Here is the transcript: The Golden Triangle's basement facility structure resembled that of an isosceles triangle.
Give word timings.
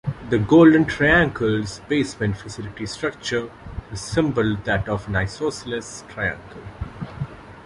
The 0.31 0.39
Golden 0.39 0.85
Triangle's 0.85 1.79
basement 1.87 2.35
facility 2.35 2.87
structure 2.87 3.51
resembled 3.91 4.63
that 4.63 4.89
of 4.89 5.07
an 5.07 5.15
isosceles 5.15 6.03
triangle. 6.09 6.63